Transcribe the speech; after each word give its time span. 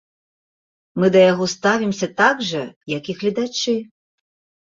Мы 1.01 1.05
да 1.15 1.19
яго 1.31 1.45
ставімся 1.55 2.07
так 2.21 2.41
жа, 2.49 2.61
як 2.97 3.03
і 3.15 3.17
гледачы! 3.19 3.77